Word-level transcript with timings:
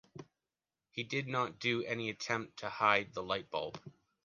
He 0.89 1.03
did 1.03 1.27
not 1.27 1.59
do 1.59 1.83
any 1.83 2.09
attempt 2.09 2.57
to 2.57 2.69
hide 2.71 3.13
the 3.13 3.21
light 3.21 3.51
bulb. 3.51 3.79